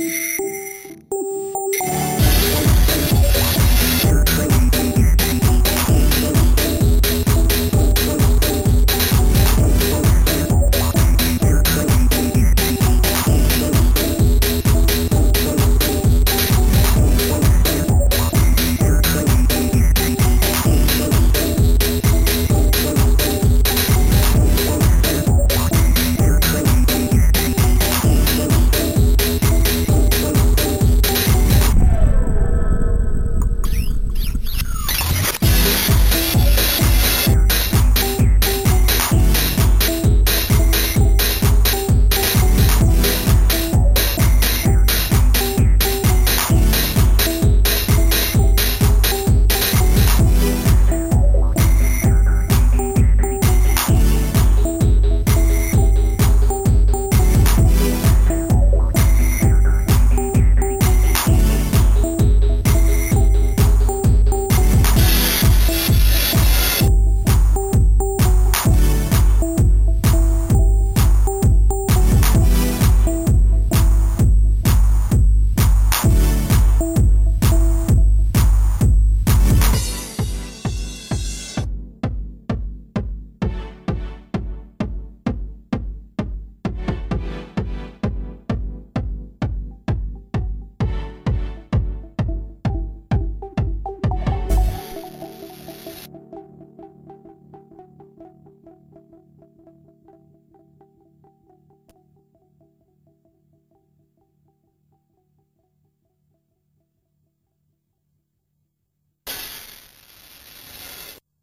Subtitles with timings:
[0.00, 0.29] you